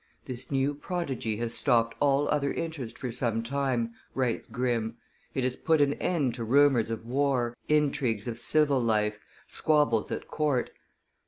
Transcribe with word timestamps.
"This 0.25 0.49
new 0.49 0.73
prodigy 0.73 1.37
has 1.37 1.53
stopped 1.53 1.95
all 1.99 2.27
other 2.29 2.51
interest 2.51 2.97
for 2.97 3.11
some 3.11 3.43
time," 3.43 3.93
writes 4.15 4.47
Grimm; 4.47 4.97
it 5.35 5.43
has 5.43 5.55
put 5.55 5.79
an 5.79 5.93
end 5.93 6.33
to 6.33 6.43
rumors 6.43 6.89
of 6.89 7.05
war, 7.05 7.55
intrigues 7.69 8.27
in 8.27 8.37
civil 8.37 8.79
life, 8.81 9.19
squabbles 9.45 10.09
at 10.11 10.27
court. 10.27 10.71